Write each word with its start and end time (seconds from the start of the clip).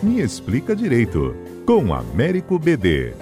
Me 0.00 0.20
Explica 0.20 0.76
Direito, 0.76 1.34
com 1.66 1.92
Américo 1.92 2.56
BD. 2.56 3.14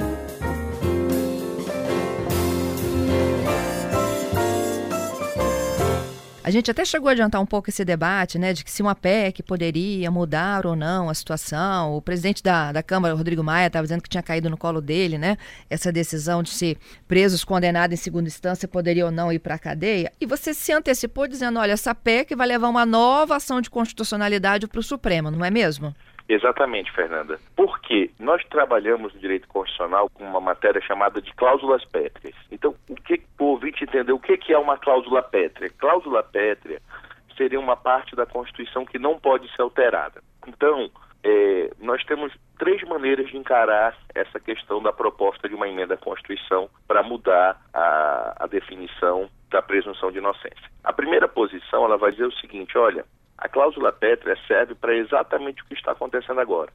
A 6.44 6.50
gente 6.50 6.70
até 6.70 6.84
chegou 6.84 7.08
a 7.08 7.12
adiantar 7.12 7.40
um 7.40 7.46
pouco 7.46 7.70
esse 7.70 7.82
debate, 7.82 8.38
né, 8.38 8.52
de 8.52 8.62
que 8.62 8.70
se 8.70 8.82
uma 8.82 8.94
PEC 8.94 9.42
poderia 9.42 10.10
mudar 10.10 10.66
ou 10.66 10.76
não 10.76 11.08
a 11.08 11.14
situação. 11.14 11.96
O 11.96 12.02
presidente 12.02 12.42
da, 12.42 12.72
da 12.72 12.82
Câmara, 12.82 13.14
Rodrigo 13.14 13.42
Maia, 13.42 13.68
estava 13.68 13.84
dizendo 13.86 14.02
que 14.02 14.08
tinha 14.08 14.22
caído 14.22 14.50
no 14.50 14.56
colo 14.58 14.82
dele, 14.82 15.16
né, 15.16 15.38
essa 15.70 15.90
decisão 15.90 16.42
de 16.42 16.50
se 16.50 16.76
presos 17.08 17.42
condenados 17.42 17.98
em 17.98 18.00
segunda 18.00 18.28
instância 18.28 18.68
poderiam 18.68 19.06
ou 19.06 19.12
não 19.12 19.32
ir 19.32 19.38
para 19.38 19.54
a 19.54 19.58
cadeia. 19.58 20.12
E 20.20 20.26
você 20.26 20.52
se 20.52 20.72
antecipou 20.72 21.26
dizendo, 21.26 21.58
olha, 21.58 21.72
essa 21.72 21.94
PEC 21.94 22.36
vai 22.36 22.46
levar 22.46 22.68
uma 22.68 22.84
nova 22.84 23.36
ação 23.36 23.62
de 23.62 23.70
constitucionalidade 23.70 24.68
para 24.68 24.78
o 24.78 24.82
Supremo, 24.82 25.30
não 25.30 25.42
é 25.42 25.50
mesmo? 25.50 25.96
Exatamente, 26.28 26.90
Fernanda. 26.92 27.38
Porque 27.54 28.10
nós 28.18 28.44
trabalhamos 28.46 29.14
no 29.14 29.20
direito 29.20 29.46
constitucional 29.48 30.10
com 30.10 30.24
uma 30.24 30.40
matéria 30.40 30.80
chamada 30.80 31.22
de 31.22 31.32
cláusulas 31.34 31.84
pétreas. 31.84 32.34
Então, 32.50 32.74
o 32.88 32.96
que 32.96 33.22
o 33.38 33.44
ouvinte 33.44 33.84
entender 33.84 34.12
o 34.12 34.18
que 34.18 34.52
é 34.52 34.58
uma 34.58 34.76
cláusula 34.76 35.22
pétrea? 35.22 35.70
Cláusula 35.78 36.22
pétrea 36.22 36.80
seria 37.36 37.60
uma 37.60 37.76
parte 37.76 38.16
da 38.16 38.26
Constituição 38.26 38.84
que 38.84 38.98
não 38.98 39.18
pode 39.18 39.48
ser 39.54 39.62
alterada. 39.62 40.22
Então, 40.46 40.90
é, 41.22 41.70
nós 41.80 42.04
temos 42.04 42.32
três 42.58 42.82
maneiras 42.84 43.28
de 43.28 43.36
encarar 43.36 43.96
essa 44.14 44.40
questão 44.40 44.82
da 44.82 44.92
proposta 44.92 45.48
de 45.48 45.54
uma 45.54 45.68
emenda 45.68 45.94
à 45.94 45.98
Constituição 45.98 46.68
para 46.88 47.02
mudar 47.02 47.60
a, 47.72 48.44
a 48.44 48.46
definição 48.46 49.28
da 49.50 49.62
presunção 49.62 50.10
de 50.10 50.18
inocência. 50.18 50.70
A 50.82 50.92
primeira 50.92 51.28
posição, 51.28 51.84
ela 51.84 51.96
vai 51.96 52.10
dizer 52.12 52.26
o 52.26 52.38
seguinte, 52.38 52.76
olha, 52.76 53.04
a 53.38 53.48
cláusula 53.48 53.92
pétrea 53.92 54.36
serve 54.46 54.74
para 54.74 54.94
exatamente 54.94 55.62
o 55.62 55.66
que 55.66 55.74
está 55.74 55.92
acontecendo 55.92 56.40
agora. 56.40 56.72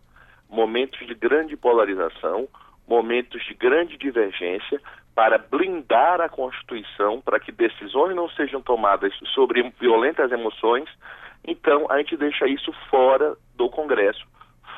Momentos 0.50 1.06
de 1.08 1.16
grande 1.16 1.58
polarização, 1.58 2.48
momentos 2.88 3.44
de 3.46 3.54
grande 3.54 3.98
divergência, 3.98 4.82
para 5.16 5.38
blindar 5.38 6.22
a 6.22 6.30
Constituição, 6.30 7.22
para 7.22 7.40
que 7.40 7.52
decisões 7.52 8.16
não 8.16 8.30
sejam 8.30 8.62
tomadas 8.62 9.14
sobre 9.34 9.70
violentas 9.80 10.32
emoções. 10.32 10.90
Então, 11.46 11.88
a 11.90 11.98
gente 11.98 12.16
deixa 12.16 12.48
isso 12.48 12.72
fora 12.90 13.36
do 13.56 13.70
Congresso, 13.70 14.26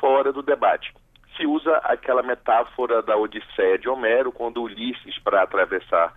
fora 0.00 0.32
do 0.32 0.42
debate. 0.42 0.92
Se 1.36 1.46
usa 1.46 1.76
aquela 1.78 2.22
metáfora 2.22 3.02
da 3.02 3.16
Odisseia 3.16 3.78
de 3.78 3.88
Homero, 3.88 4.32
quando 4.32 4.62
Ulisses, 4.62 5.18
para 5.18 5.42
atravessar 5.42 6.12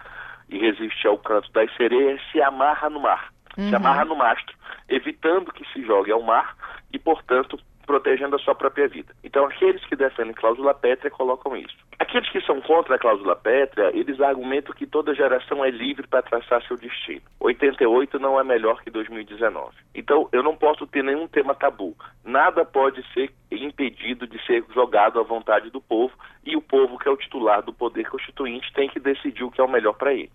e 0.50 0.58
resistir 0.58 1.08
ao 1.08 1.18
canto 1.18 1.52
das 1.52 1.74
sereias, 1.76 2.22
se 2.32 2.42
amarra 2.42 2.90
no 2.90 3.00
mar, 3.02 3.32
uhum. 3.58 3.70
se 3.70 3.76
amarra 3.76 4.06
no 4.06 4.16
mastro 4.16 4.58
evitando 4.90 5.52
que 5.52 5.66
se 5.72 5.84
jogue 5.86 6.12
ao 6.12 6.22
mar 6.22 6.56
e, 6.92 6.98
portanto, 6.98 7.60
protegendo 7.86 8.36
a 8.36 8.40
sua 8.40 8.54
própria 8.54 8.88
vida. 8.88 9.14
Então, 9.24 9.46
aqueles 9.46 9.84
que 9.86 9.96
defendem 9.96 10.34
cláusula 10.34 10.74
pétrea 10.74 11.10
colocam 11.10 11.56
isso. 11.56 11.76
Aqueles 11.98 12.30
que 12.30 12.42
são 12.42 12.62
contra 12.62 12.96
a 12.96 13.00
cláusula 13.00 13.36
pétrea, 13.36 13.92
eles 13.94 14.20
argumentam 14.20 14.76
que 14.76 14.86
toda 14.86 15.16
geração 15.16 15.64
é 15.64 15.70
livre 15.70 16.06
para 16.06 16.22
traçar 16.22 16.62
seu 16.64 16.76
destino. 16.76 17.22
88 17.40 18.20
não 18.20 18.38
é 18.38 18.44
melhor 18.44 18.82
que 18.84 18.90
2019. 18.90 19.74
Então, 19.96 20.28
eu 20.34 20.44
não 20.44 20.56
posso 20.56 20.86
ter 20.86 21.02
nenhum 21.02 21.28
tema 21.28 21.56
tabu. 21.56 21.96
Nada 22.26 22.66
pode 22.66 23.02
ser 23.14 23.32
impedido 23.50 24.28
de 24.28 24.46
ser 24.46 24.66
jogado 24.74 25.20
à 25.20 25.24
vontade 25.24 25.70
do 25.70 25.80
povo 25.80 26.14
e 26.46 26.58
o 26.58 26.62
povo, 26.62 27.00
que 27.00 27.08
é 27.08 27.12
o 27.12 27.18
titular 27.18 27.62
do 27.62 27.74
poder 27.74 28.10
constituinte, 28.10 28.74
tem 28.74 28.90
que 28.90 29.00
decidir 29.00 29.44
o 29.44 29.52
que 29.52 29.62
é 29.62 29.64
o 29.64 29.72
melhor 29.72 29.94
para 29.94 30.14
ele. 30.14 30.32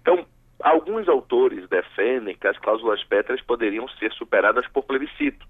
Então, 0.00 0.26
Alguns 0.62 1.08
autores 1.08 1.68
defendem 1.68 2.36
que 2.36 2.46
as 2.46 2.56
cláusulas 2.58 3.02
pétreas 3.04 3.42
poderiam 3.42 3.88
ser 3.88 4.12
superadas 4.12 4.66
por 4.68 4.84
plebiscito. 4.84 5.44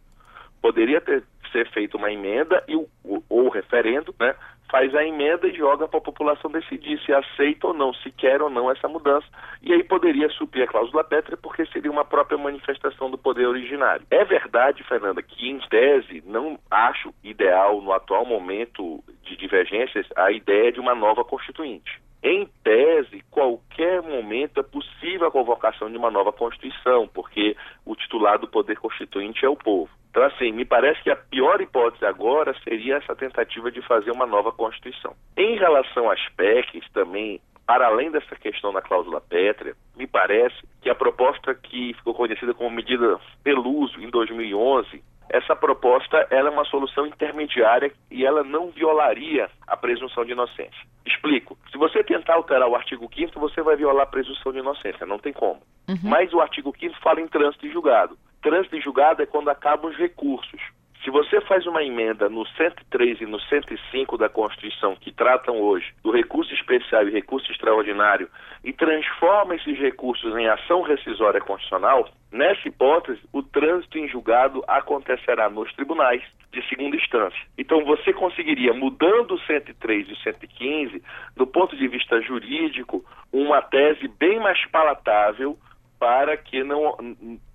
Poderia 0.60 1.00
ter, 1.00 1.22
ser 1.50 1.68
feita 1.70 1.96
uma 1.96 2.10
emenda 2.10 2.64
e 2.66 2.74
o, 2.74 2.88
o, 3.04 3.22
o 3.28 3.48
referendo 3.50 4.14
né, 4.18 4.34
faz 4.70 4.94
a 4.94 5.04
emenda 5.04 5.46
e 5.46 5.54
joga 5.54 5.86
para 5.86 5.98
a 5.98 6.02
população 6.02 6.50
decidir 6.50 6.98
se 7.04 7.12
aceita 7.12 7.66
ou 7.66 7.74
não, 7.74 7.92
se 7.92 8.10
quer 8.10 8.40
ou 8.40 8.48
não 8.48 8.70
essa 8.70 8.88
mudança. 8.88 9.26
E 9.60 9.70
aí 9.70 9.84
poderia 9.84 10.30
suprir 10.30 10.64
a 10.64 10.66
cláusula 10.66 11.04
pétrea 11.04 11.36
porque 11.36 11.66
seria 11.66 11.90
uma 11.90 12.06
própria 12.06 12.38
manifestação 12.38 13.10
do 13.10 13.18
poder 13.18 13.46
originário. 13.46 14.06
É 14.10 14.24
verdade, 14.24 14.82
Fernanda, 14.84 15.22
que 15.22 15.46
em 15.46 15.58
tese 15.68 16.22
não 16.26 16.58
acho 16.70 17.12
ideal 17.22 17.82
no 17.82 17.92
atual 17.92 18.24
momento 18.24 19.04
de 19.24 19.36
divergências 19.36 20.06
a 20.16 20.32
ideia 20.32 20.72
de 20.72 20.80
uma 20.80 20.94
nova 20.94 21.22
constituinte. 21.22 22.01
Em 22.22 22.46
tese, 22.62 23.24
qualquer 23.30 24.00
momento 24.00 24.60
é 24.60 24.62
possível 24.62 25.26
a 25.26 25.30
convocação 25.30 25.90
de 25.90 25.96
uma 25.96 26.10
nova 26.10 26.32
Constituição, 26.32 27.08
porque 27.08 27.56
o 27.84 27.96
titular 27.96 28.38
do 28.38 28.46
poder 28.46 28.78
constituinte 28.78 29.44
é 29.44 29.48
o 29.48 29.56
povo. 29.56 29.90
Então, 30.10 30.22
assim, 30.24 30.52
me 30.52 30.64
parece 30.64 31.02
que 31.02 31.10
a 31.10 31.16
pior 31.16 31.60
hipótese 31.60 32.04
agora 32.04 32.54
seria 32.62 32.96
essa 32.96 33.16
tentativa 33.16 33.72
de 33.72 33.82
fazer 33.82 34.12
uma 34.12 34.26
nova 34.26 34.52
Constituição. 34.52 35.16
Em 35.36 35.56
relação 35.56 36.10
às 36.10 36.20
PECs, 36.36 36.88
também, 36.92 37.40
para 37.66 37.86
além 37.86 38.10
dessa 38.10 38.36
questão 38.36 38.72
da 38.72 38.82
cláusula 38.82 39.20
pétrea, 39.20 39.74
me 39.96 40.06
parece 40.06 40.54
que 40.80 40.90
a 40.90 40.94
proposta 40.94 41.54
que 41.54 41.94
ficou 41.94 42.14
conhecida 42.14 42.54
como 42.54 42.70
medida 42.70 43.18
Peluso 43.42 43.98
em 44.00 44.10
2011 44.10 45.02
essa 45.32 45.56
proposta 45.56 46.26
ela 46.30 46.50
é 46.50 46.52
uma 46.52 46.64
solução 46.66 47.06
intermediária 47.06 47.90
e 48.10 48.24
ela 48.24 48.44
não 48.44 48.70
violaria 48.70 49.48
a 49.66 49.76
presunção 49.76 50.24
de 50.24 50.32
inocência. 50.32 50.86
Explico. 51.06 51.58
Se 51.70 51.78
você 51.78 52.04
tentar 52.04 52.34
alterar 52.34 52.68
o 52.68 52.76
artigo 52.76 53.10
5 53.12 53.40
você 53.40 53.62
vai 53.62 53.74
violar 53.74 54.04
a 54.04 54.10
presunção 54.10 54.52
de 54.52 54.58
inocência, 54.58 55.06
não 55.06 55.18
tem 55.18 55.32
como. 55.32 55.60
Uhum. 55.88 55.96
Mas 56.04 56.32
o 56.32 56.40
artigo 56.40 56.72
5 56.78 57.00
fala 57.00 57.20
em 57.20 57.26
trânsito 57.26 57.66
de 57.66 57.72
julgado. 57.72 58.16
Trânsito 58.42 58.76
de 58.76 58.82
julgado 58.82 59.22
é 59.22 59.26
quando 59.26 59.48
acabam 59.48 59.90
os 59.90 59.96
recursos. 59.96 60.60
Se 61.02 61.10
você 61.10 61.40
faz 61.40 61.66
uma 61.66 61.82
emenda 61.82 62.28
no 62.28 62.46
103 62.46 63.22
e 63.22 63.26
no 63.26 63.40
105 63.40 64.16
da 64.16 64.28
Constituição, 64.28 64.94
que 64.94 65.10
tratam 65.10 65.60
hoje 65.60 65.92
do 66.00 66.12
recurso 66.12 66.54
especial 66.54 67.08
e 67.08 67.10
recurso 67.10 67.50
extraordinário, 67.50 68.30
e 68.62 68.72
transforma 68.72 69.56
esses 69.56 69.76
recursos 69.80 70.36
em 70.36 70.48
ação 70.48 70.82
rescisória 70.82 71.40
constitucional, 71.40 72.08
nessa 72.30 72.68
hipótese, 72.68 73.20
o 73.32 73.42
trânsito 73.42 73.98
em 73.98 74.06
julgado 74.06 74.62
acontecerá 74.68 75.50
nos 75.50 75.72
tribunais 75.74 76.22
de 76.52 76.62
segunda 76.68 76.94
instância. 76.94 77.40
Então, 77.58 77.84
você 77.84 78.12
conseguiria, 78.12 78.72
mudando 78.72 79.34
o 79.34 79.40
103 79.40 80.08
e 80.08 80.12
o 80.12 80.16
115, 80.18 81.02
do 81.36 81.48
ponto 81.48 81.76
de 81.76 81.88
vista 81.88 82.20
jurídico, 82.20 83.04
uma 83.32 83.60
tese 83.60 84.06
bem 84.06 84.38
mais 84.38 84.64
palatável 84.66 85.58
para 85.98 86.36
que 86.36 86.62
não 86.62 86.96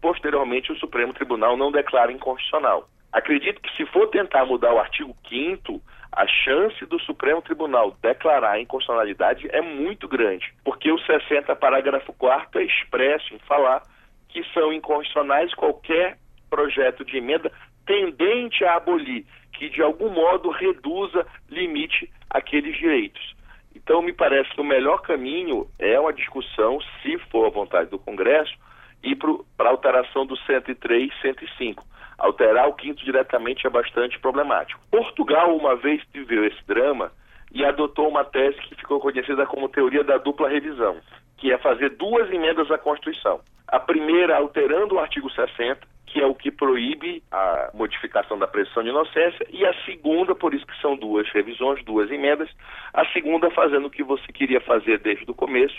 posteriormente 0.01 0.71
o 0.71 0.77
Supremo 0.77 1.13
Tribunal 1.13 1.55
não 1.55 1.71
declare 1.71 2.11
inconstitucional. 2.11 2.89
Acredito 3.17 3.59
que 3.59 3.75
se 3.75 3.83
for 3.87 4.07
tentar 4.09 4.45
mudar 4.45 4.71
o 4.75 4.77
artigo 4.77 5.17
5 5.27 5.81
a 6.11 6.27
chance 6.27 6.85
do 6.85 6.99
Supremo 6.99 7.41
Tribunal 7.41 7.97
declarar 7.99 8.51
a 8.51 8.61
inconstitucionalidade 8.61 9.47
é 9.49 9.59
muito 9.59 10.07
grande, 10.07 10.53
porque 10.63 10.91
o 10.91 10.99
60, 10.99 11.55
parágrafo 11.55 12.13
4 12.13 12.61
é 12.61 12.65
expresso 12.65 13.33
em 13.33 13.39
falar 13.39 13.81
que 14.29 14.43
são 14.53 14.71
inconstitucionais 14.71 15.51
qualquer 15.55 16.19
projeto 16.47 17.03
de 17.03 17.17
emenda 17.17 17.51
tendente 17.87 18.63
a 18.63 18.75
abolir, 18.75 19.25
que 19.51 19.67
de 19.67 19.81
algum 19.81 20.11
modo 20.11 20.51
reduza, 20.51 21.25
limite 21.49 22.11
aqueles 22.29 22.77
direitos. 22.77 23.35
Então, 23.75 23.99
me 24.03 24.13
parece 24.13 24.51
que 24.51 24.61
o 24.61 24.63
melhor 24.63 25.01
caminho 25.01 25.67
é 25.79 25.99
uma 25.99 26.13
discussão, 26.13 26.77
se 27.01 27.17
for 27.31 27.47
a 27.47 27.49
vontade 27.49 27.89
do 27.89 27.97
Congresso, 27.97 28.53
ir 29.01 29.17
para 29.57 29.69
alteração 29.71 30.23
do 30.23 30.37
103 30.37 31.11
e 31.11 31.21
105 31.21 31.96
Alterar 32.17 32.67
o 32.67 32.73
quinto 32.73 33.03
diretamente 33.05 33.67
é 33.67 33.69
bastante 33.69 34.19
problemático. 34.19 34.81
Portugal, 34.89 35.55
uma 35.55 35.75
vez 35.75 36.01
viveu 36.13 36.45
esse 36.45 36.65
drama 36.65 37.11
e 37.51 37.63
adotou 37.63 38.09
uma 38.09 38.25
tese 38.25 38.57
que 38.61 38.75
ficou 38.75 38.99
conhecida 38.99 39.45
como 39.45 39.69
teoria 39.69 40.03
da 40.03 40.17
dupla 40.17 40.49
revisão, 40.49 40.97
que 41.37 41.51
é 41.51 41.57
fazer 41.57 41.91
duas 41.91 42.29
emendas 42.31 42.69
à 42.71 42.77
Constituição. 42.77 43.39
A 43.67 43.79
primeira 43.79 44.35
alterando 44.35 44.95
o 44.95 44.99
artigo 44.99 45.29
60, 45.29 45.79
que 46.07 46.21
é 46.21 46.25
o 46.25 46.33
que 46.33 46.49
proíbe 46.49 47.21
a 47.31 47.69
modificação 47.73 48.39
da 48.39 48.47
presunção 48.47 48.81
de 48.81 48.89
inocência, 48.89 49.45
e 49.51 49.65
a 49.65 49.73
segunda, 49.83 50.33
por 50.33 50.53
isso 50.53 50.65
que 50.65 50.81
são 50.81 50.95
duas 50.95 51.29
revisões, 51.29 51.83
duas 51.83 52.09
emendas, 52.09 52.49
a 52.93 53.05
segunda 53.07 53.51
fazendo 53.51 53.87
o 53.87 53.91
que 53.91 54.03
você 54.03 54.31
queria 54.31 54.61
fazer 54.61 54.99
desde 54.99 55.29
o 55.29 55.35
começo, 55.35 55.77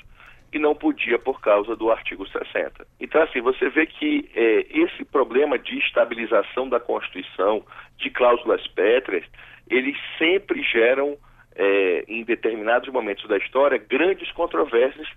e 0.52 0.58
não 0.58 0.74
podia 0.74 1.18
por 1.18 1.40
causa 1.40 1.76
do 1.76 1.90
artigo 1.90 2.26
60. 2.26 2.86
Então, 3.00 3.22
assim, 3.22 3.40
você 3.40 3.68
vê 3.68 3.86
que 3.86 4.30
é, 4.34 4.66
esse 4.70 5.04
problema 5.04 5.58
de 5.58 5.78
estabilização 5.78 6.68
da 6.68 6.80
Constituição, 6.80 7.62
de 7.98 8.10
cláusulas 8.10 8.66
pétreas, 8.68 9.24
eles 9.68 9.96
sempre 10.18 10.62
geram, 10.62 11.16
é, 11.54 12.04
em 12.08 12.24
determinados 12.24 12.90
momentos 12.90 13.28
da 13.28 13.36
história, 13.36 13.78
grandes 13.78 14.30
controvérsias, 14.32 15.08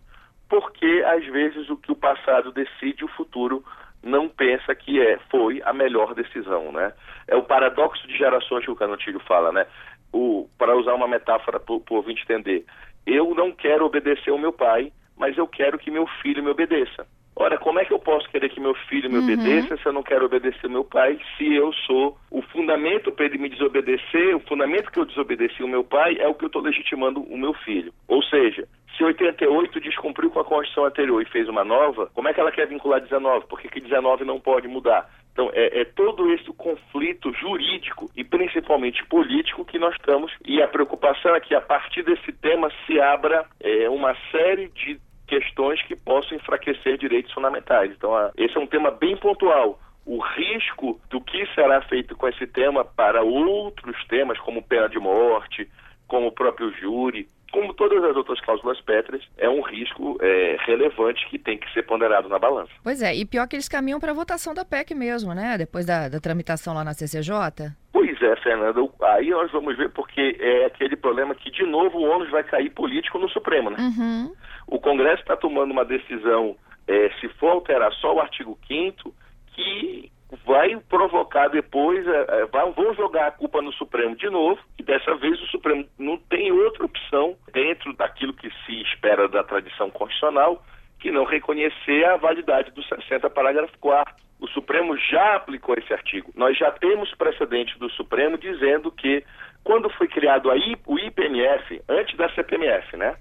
porque, 0.50 1.04
às 1.08 1.26
vezes, 1.28 1.70
o 1.70 1.78
que 1.78 1.92
o 1.92 1.96
passado 1.96 2.52
decide, 2.52 3.06
o 3.06 3.10
futuro 3.10 3.64
não 4.04 4.28
pensa 4.28 4.76
que 4.76 5.00
é, 5.00 5.18
foi 5.30 5.62
a 5.64 5.72
melhor 5.72 6.14
decisão, 6.14 6.72
né? 6.72 6.92
É 7.28 7.36
o 7.36 7.44
paradoxo 7.44 8.06
de 8.08 8.18
gerações 8.18 8.66
que 8.66 8.72
o 8.72 8.76
Canontilho 8.76 9.20
fala, 9.22 9.52
né? 9.52 9.66
O, 10.12 10.50
para 10.58 10.76
usar 10.76 10.94
uma 10.94 11.08
metáfora 11.08 11.60
para 11.60 11.74
o 11.74 11.84
ouvinte 11.92 12.24
entender, 12.24 12.66
eu 13.06 13.34
não 13.34 13.52
quero 13.52 13.86
obedecer 13.86 14.32
ao 14.32 14.38
meu 14.38 14.52
pai, 14.52 14.92
mas 15.22 15.38
eu 15.38 15.48
quero 15.48 15.78
que 15.78 15.92
meu 15.92 16.08
filho 16.24 16.44
me 16.44 16.50
obedeça. 16.50 17.06
Ora, 17.36 17.60
como 17.60 17.80
é 17.80 17.86
que 17.86 17.94
eu 17.94 18.00
posso 18.00 18.28
querer 18.30 18.50
que 18.50 18.60
meu 18.60 18.74
filho 18.90 19.08
me 19.08 19.20
uhum. 19.20 19.24
obedeça 19.24 19.78
se 19.78 19.86
eu 19.86 19.94
não 19.94 20.02
quero 20.02 20.26
obedecer 20.26 20.68
meu 20.68 20.84
pai, 20.84 21.20
se 21.38 21.54
eu 21.54 21.72
sou 21.86 22.18
o 22.32 22.42
fundamento 22.42 23.12
para 23.12 23.26
ele 23.26 23.38
me 23.38 23.50
desobedecer, 23.50 24.36
o 24.36 24.40
fundamento 24.42 24.92
que 24.92 25.00
eu 25.00 25.06
desobedeci 25.06 25.64
o 25.64 25.68
meu 25.68 25.84
pai 25.84 26.18
é 26.20 26.28
o 26.28 26.34
que 26.34 26.44
eu 26.44 26.48
estou 26.48 26.62
legitimando 26.64 27.22
o 27.22 27.38
meu 27.38 27.54
filho. 27.54 27.94
Ou 28.08 28.24
seja, 28.24 28.68
se 28.98 29.04
88 29.04 29.80
descumpriu 29.80 30.32
com 30.32 30.40
a 30.40 30.44
Constituição 30.44 30.86
anterior 30.86 31.22
e 31.22 31.30
fez 31.30 31.48
uma 31.48 31.64
nova, 31.64 32.10
como 32.16 32.28
é 32.28 32.34
que 32.34 32.40
ela 32.40 32.52
quer 32.52 32.68
vincular 32.68 33.00
19? 33.00 33.46
Por 33.46 33.62
que, 33.62 33.70
que 33.70 33.80
19 33.80 34.26
não 34.26 34.40
pode 34.40 34.68
mudar? 34.68 35.08
Então, 35.32 35.50
é, 35.54 35.82
é, 35.82 35.86
todo 35.86 36.32
esse 36.34 36.52
conflito 36.54 37.32
jurídico 37.34 38.10
e 38.16 38.24
principalmente 38.24 39.06
político 39.06 39.64
que 39.64 39.80
nós 39.80 39.96
estamos, 39.96 40.32
e 40.46 40.62
a 40.62 40.68
preocupação 40.68 41.34
é 41.36 41.40
que 41.40 41.56
a 41.56 41.62
partir 41.62 42.04
desse 42.04 42.34
tema 42.34 42.70
se 42.86 43.00
abra 43.00 43.46
é, 43.62 43.90
uma 43.90 44.16
série 44.32 44.68
de 44.70 45.00
questões 45.32 45.82
que 45.84 45.96
possam 45.96 46.38
enfraquecer 46.38 46.98
direitos 46.98 47.32
fundamentais. 47.32 47.90
Então, 47.92 48.12
esse 48.36 48.58
é 48.58 48.60
um 48.60 48.68
tema 48.68 48.92
bem 48.92 49.16
pontual. 49.16 49.80
O 50.06 50.20
risco 50.20 51.00
do 51.10 51.22
que 51.22 51.46
será 51.56 51.82
feito 51.84 52.18
com 52.18 52.28
esse 52.28 52.46
tema 52.46 52.84
para 52.84 53.24
outros 53.24 53.96
temas, 54.08 54.38
como 54.40 54.62
pena 54.62 54.90
de 54.90 55.00
morte, 55.00 55.70
como 56.06 56.28
o 56.28 56.32
próprio 56.34 56.74
júri, 56.74 57.30
como 57.50 57.74
todas 57.74 58.04
as 58.04 58.16
outras 58.16 58.42
cláusulas 58.42 58.82
pétreas, 58.82 59.24
é 59.38 59.48
um 59.48 59.62
risco 59.62 60.18
é, 60.22 60.58
relevante 60.66 61.26
que 61.30 61.40
tem 61.40 61.58
que 61.58 61.72
ser 61.72 61.84
ponderado 61.84 62.28
na 62.28 62.38
balança. 62.40 62.72
Pois 62.84 63.02
é, 63.02 63.16
e 63.16 63.26
pior 63.26 63.48
que 63.48 63.56
eles 63.56 63.70
caminham 63.70 64.00
para 64.00 64.12
a 64.12 64.16
votação 64.16 64.54
da 64.54 64.66
PEC 64.66 64.94
mesmo, 64.94 65.34
né? 65.34 65.58
Depois 65.58 65.86
da, 65.86 66.10
da 66.10 66.20
tramitação 66.20 66.74
lá 66.74 66.84
na 66.84 66.94
CCJ. 66.94 67.72
Pois 68.22 68.32
é, 68.32 68.36
Fernanda. 68.38 68.80
Aí 69.02 69.32
nós 69.32 69.52
vamos 69.52 69.76
ver 69.76 69.90
porque 69.90 70.38
é 70.40 70.66
aquele 70.66 70.96
problema 70.96 71.34
que, 71.34 71.50
de 71.50 71.66
novo, 71.66 71.98
o 71.98 72.08
ônus 72.08 72.30
vai 72.30 72.44
cair 72.44 72.70
político 72.70 73.18
no 73.18 73.28
Supremo, 73.30 73.72
né? 73.72 73.78
Uhum. 73.80 74.34
O 74.68 74.80
Congresso 74.80 75.22
está 75.22 75.36
tomando 75.36 75.72
uma 75.72 75.84
decisão, 75.84 76.56
é, 76.88 77.10
se 77.20 77.28
for 77.40 77.50
alterar 77.50 77.92
só 77.94 78.14
o 78.14 78.20
artigo 78.20 78.58
5 78.68 79.14
que 79.56 80.12
vai 80.46 80.78
provocar 80.88 81.48
depois, 81.48 82.08
é, 82.08 82.42
é 82.42 82.46
vão 82.46 82.94
jogar 82.94 83.28
a 83.28 83.32
culpa 83.32 83.62
no 83.62 83.74
Supremo 83.74 84.16
de 84.16 84.30
novo, 84.30 84.62
e 84.78 84.84
dessa 84.84 85.16
vez 85.16 85.42
o 85.42 85.48
Supremo 85.48 85.86
não 85.98 86.18
tem 86.18 86.52
outra 86.52 86.86
opção 86.86 87.36
dentro 87.52 87.92
daquilo 87.94 88.34
que 88.34 88.50
se 88.66 88.82
espera 88.84 89.28
da 89.28 89.44
tradição 89.44 89.90
constitucional, 89.90 90.64
que 91.00 91.12
não 91.12 91.26
reconhecer 91.26 92.06
a 92.06 92.18
validade 92.18 92.70
do 92.72 92.84
60, 92.84 93.30
parágrafo 93.32 93.78
4 93.80 94.14
O 94.42 94.48
Supremo 94.50 94.98
já 94.98 95.36
aplicou 95.36 95.76
esse 95.78 95.94
artigo. 95.94 96.32
Nós 96.36 96.58
já 96.58 96.70
temos 96.72 97.14
precedente 97.16 97.80
do 97.80 97.90
Supremo 97.92 98.38
dizendo 98.38 98.92
que 98.92 99.24
quando 99.64 99.90
foi 99.92 100.08
criado 100.08 100.54
I, 100.54 100.76
o 100.86 101.00
IPMF, 101.00 101.82
antes 101.88 102.18
da 102.18 102.28
CPMF, 102.34 102.98
né? 102.98 103.16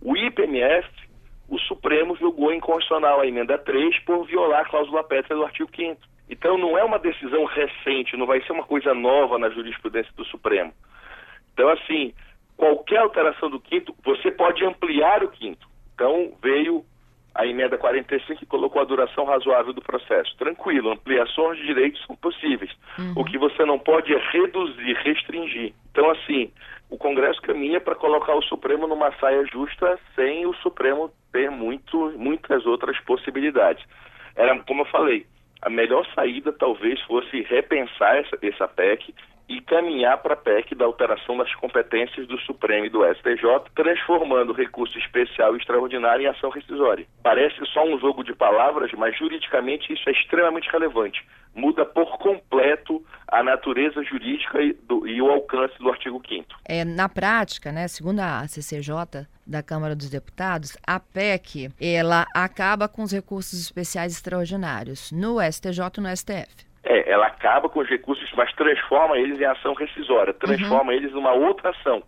O 0.00 0.16
IPMF, 0.16 0.88
o 1.48 1.58
Supremo 1.58 2.14
julgou 2.16 2.52
inconstitucional 2.52 3.20
a 3.20 3.26
emenda 3.26 3.58
3 3.58 3.98
por 4.04 4.24
violar 4.26 4.60
a 4.60 4.68
cláusula 4.68 5.02
pétrea 5.02 5.36
do 5.36 5.44
artigo 5.44 5.70
5 5.74 5.98
então 6.28 6.58
não 6.58 6.76
é 6.76 6.84
uma 6.84 6.98
decisão 6.98 7.44
recente, 7.44 8.16
não 8.16 8.26
vai 8.26 8.42
ser 8.42 8.52
uma 8.52 8.64
coisa 8.64 8.92
nova 8.92 9.38
na 9.38 9.48
jurisprudência 9.48 10.12
do 10.14 10.24
Supremo. 10.26 10.72
Então, 11.54 11.68
assim, 11.70 12.12
qualquer 12.56 12.98
alteração 12.98 13.48
do 13.48 13.58
quinto, 13.58 13.94
você 14.04 14.30
pode 14.30 14.64
ampliar 14.64 15.24
o 15.24 15.30
quinto. 15.30 15.66
Então, 15.94 16.32
veio 16.42 16.84
a 17.38 17.46
emenda 17.46 17.78
45 17.78 18.40
que 18.40 18.44
colocou 18.44 18.82
a 18.82 18.84
duração 18.84 19.24
razoável 19.24 19.72
do 19.72 19.80
processo. 19.80 20.36
Tranquilo, 20.36 20.90
ampliações 20.90 21.56
de 21.58 21.66
direitos 21.66 22.04
são 22.04 22.16
possíveis. 22.16 22.72
Uhum. 22.98 23.12
O 23.16 23.24
que 23.24 23.38
você 23.38 23.64
não 23.64 23.78
pode 23.78 24.12
é 24.12 24.18
reduzir, 24.32 24.92
restringir. 25.04 25.72
Então, 25.92 26.10
assim, 26.10 26.50
o 26.90 26.98
Congresso 26.98 27.40
caminha 27.42 27.80
para 27.80 27.94
colocar 27.94 28.34
o 28.34 28.42
Supremo 28.42 28.88
numa 28.88 29.12
saia 29.20 29.46
justa 29.46 30.00
sem 30.16 30.46
o 30.46 30.54
Supremo 30.54 31.12
ter 31.32 31.48
muito, 31.48 32.12
muitas 32.18 32.66
outras 32.66 32.98
possibilidades. 33.04 33.84
Era, 34.34 34.58
como 34.64 34.82
eu 34.82 34.86
falei, 34.86 35.24
a 35.62 35.70
melhor 35.70 36.04
saída 36.16 36.52
talvez 36.52 37.00
fosse 37.02 37.42
repensar 37.42 38.16
essa, 38.16 38.36
essa 38.42 38.66
PEC 38.66 39.14
e 39.48 39.60
caminhar 39.62 40.18
para 40.18 40.34
a 40.34 40.36
PEC 40.36 40.74
da 40.74 40.84
alteração 40.84 41.36
das 41.38 41.52
competências 41.54 42.26
do 42.26 42.38
Supremo 42.40 42.86
e 42.86 42.90
do 42.90 43.04
STJ, 43.14 43.70
transformando 43.74 44.50
o 44.50 44.54
recurso 44.54 44.98
especial 44.98 45.54
e 45.54 45.58
extraordinário 45.58 46.24
em 46.24 46.28
ação 46.28 46.50
rescisória. 46.50 47.06
Parece 47.22 47.56
só 47.72 47.84
um 47.84 47.98
jogo 47.98 48.22
de 48.22 48.34
palavras, 48.34 48.92
mas 48.92 49.16
juridicamente 49.16 49.92
isso 49.92 50.08
é 50.08 50.12
extremamente 50.12 50.70
relevante. 50.70 51.26
Muda 51.54 51.84
por 51.84 52.18
completo 52.18 53.02
a 53.26 53.42
natureza 53.42 54.02
jurídica 54.04 54.60
e, 54.60 54.74
do, 54.74 55.06
e 55.08 55.20
o 55.20 55.30
alcance 55.30 55.76
do 55.78 55.88
artigo 55.88 56.22
5 56.28 56.44
é, 56.64 56.84
Na 56.84 57.08
prática, 57.08 57.72
né, 57.72 57.88
segundo 57.88 58.20
a 58.20 58.46
CCJ 58.46 59.26
da 59.46 59.62
Câmara 59.62 59.96
dos 59.96 60.10
Deputados, 60.10 60.76
a 60.86 61.00
PEC 61.00 61.70
ela 61.80 62.26
acaba 62.34 62.86
com 62.86 63.02
os 63.02 63.12
recursos 63.12 63.58
especiais 63.58 64.12
extraordinários 64.12 65.10
no 65.10 65.40
STJ 65.40 65.80
e 65.96 66.00
no 66.00 66.16
STF. 66.16 66.67
É, 66.90 67.10
ela 67.10 67.26
acaba 67.26 67.68
com 67.68 67.80
os 67.80 67.88
recursos, 67.88 68.32
mas 68.34 68.50
transforma 68.54 69.18
eles 69.18 69.38
em 69.38 69.44
ação 69.44 69.74
rescisória, 69.74 70.32
transforma 70.32 70.90
uhum. 70.90 70.98
eles 70.98 71.12
numa 71.12 71.32
outra 71.32 71.68
ação. 71.68 72.02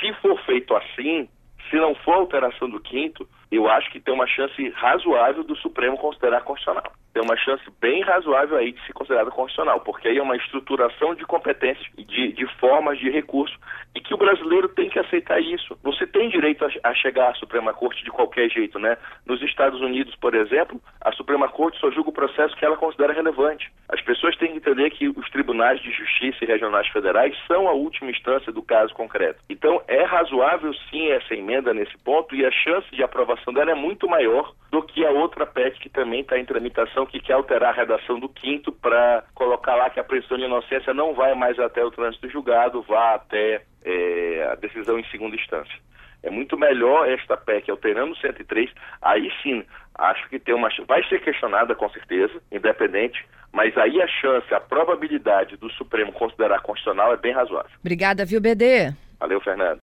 Se 0.00 0.10
for 0.14 0.40
feito 0.46 0.74
assim, 0.74 1.28
se 1.68 1.76
não 1.76 1.94
for 1.94 2.14
alteração 2.14 2.70
do 2.70 2.80
quinto, 2.80 3.28
eu 3.56 3.68
acho 3.68 3.90
que 3.90 4.00
tem 4.00 4.14
uma 4.14 4.26
chance 4.26 4.68
razoável 4.70 5.44
do 5.44 5.56
Supremo 5.56 5.96
considerar 5.96 6.42
constitucional 6.42 6.92
tem 7.14 7.22
uma 7.22 7.36
chance 7.36 7.62
bem 7.80 8.02
razoável 8.02 8.58
aí 8.58 8.72
de 8.72 8.84
ser 8.84 8.92
considerada 8.92 9.30
constitucional, 9.30 9.80
porque 9.80 10.08
aí 10.08 10.18
é 10.18 10.22
uma 10.22 10.36
estruturação 10.36 11.14
de 11.14 11.24
competências, 11.24 11.86
de, 11.96 12.32
de 12.32 12.46
formas 12.58 12.98
de 12.98 13.08
recurso, 13.08 13.56
e 13.94 14.00
que 14.00 14.12
o 14.12 14.16
brasileiro 14.16 14.68
tem 14.68 14.90
que 14.90 14.98
aceitar 14.98 15.40
isso. 15.40 15.78
Você 15.84 16.04
tem 16.08 16.28
direito 16.28 16.64
a, 16.64 16.90
a, 16.90 16.94
chegar 16.94 17.30
à 17.30 17.34
Suprema 17.34 17.72
Corte 17.72 18.02
de 18.02 18.10
qualquer 18.10 18.50
jeito, 18.50 18.80
né? 18.80 18.98
Nos 19.24 19.40
Estados 19.42 19.80
Unidos, 19.80 20.16
por 20.16 20.34
exemplo, 20.34 20.80
a 21.00 21.12
Suprema 21.12 21.48
Corte 21.48 21.78
só 21.78 21.88
julga 21.92 22.10
o 22.10 22.12
processo 22.12 22.56
que 22.56 22.64
ela 22.64 22.76
considera 22.76 23.12
relevante. 23.12 23.70
As 23.88 24.00
pessoas 24.00 24.36
têm 24.36 24.50
que 24.50 24.56
entender 24.56 24.90
que 24.90 25.08
os 25.08 25.30
tribunais 25.30 25.80
de 25.80 25.92
justiça 25.92 26.38
e 26.42 26.48
regionais 26.48 26.88
federais 26.88 27.36
são 27.46 27.68
a 27.68 27.72
última 27.72 28.10
instância 28.10 28.50
do 28.50 28.62
caso 28.62 28.92
concreto. 28.92 29.40
Então, 29.48 29.80
é 29.86 30.02
razoável 30.02 30.74
sim 30.90 31.10
essa 31.12 31.32
emenda 31.32 31.72
nesse 31.72 31.96
ponto, 31.98 32.34
e 32.34 32.44
a 32.44 32.50
chance 32.50 32.90
de 32.90 33.04
aprovação 33.04 33.43
dela 33.52 33.72
é 33.72 33.74
muito 33.74 34.08
maior 34.08 34.54
do 34.70 34.82
que 34.82 35.04
a 35.04 35.10
outra 35.10 35.46
PEC 35.46 35.78
que 35.78 35.88
também 35.88 36.20
está 36.20 36.38
em 36.38 36.44
tramitação, 36.44 37.06
que 37.06 37.20
quer 37.20 37.34
alterar 37.34 37.72
a 37.72 37.76
redação 37.76 38.18
do 38.18 38.28
quinto 38.28 38.72
para 38.72 39.24
colocar 39.34 39.74
lá 39.74 39.90
que 39.90 40.00
a 40.00 40.04
presunção 40.04 40.38
de 40.38 40.44
inocência 40.44 40.94
não 40.94 41.14
vai 41.14 41.34
mais 41.34 41.58
até 41.58 41.84
o 41.84 41.90
trânsito 41.90 42.28
julgado, 42.28 42.82
vá 42.82 43.14
até 43.14 43.62
é, 43.84 44.48
a 44.50 44.54
decisão 44.54 44.98
em 44.98 45.04
segunda 45.10 45.36
instância. 45.36 45.74
É 46.22 46.30
muito 46.30 46.56
melhor 46.56 47.08
esta 47.08 47.36
PEC 47.36 47.70
alterando 47.70 48.12
o 48.12 48.16
103, 48.16 48.70
aí 49.02 49.30
sim, 49.42 49.62
acho 49.94 50.26
que 50.28 50.38
tem 50.38 50.54
uma 50.54 50.70
vai 50.88 51.04
ser 51.04 51.20
questionada 51.20 51.74
com 51.74 51.88
certeza, 51.90 52.32
independente, 52.50 53.24
mas 53.52 53.76
aí 53.76 54.00
a 54.00 54.08
chance, 54.08 54.52
a 54.52 54.58
probabilidade 54.58 55.56
do 55.56 55.70
Supremo 55.72 56.12
considerar 56.12 56.60
constitucional 56.60 57.12
é 57.12 57.16
bem 57.16 57.32
razoável. 57.32 57.70
Obrigada, 57.80 58.24
viu, 58.24 58.40
BD? 58.40 58.92
Valeu, 59.20 59.40
Fernando. 59.40 59.72